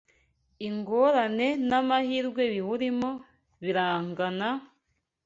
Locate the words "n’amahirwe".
1.69-2.41